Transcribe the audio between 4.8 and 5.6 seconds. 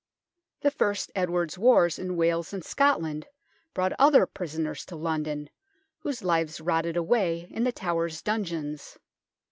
to London,